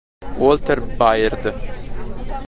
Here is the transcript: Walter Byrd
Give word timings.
Walter 0.39 0.81
Byrd 0.81 1.53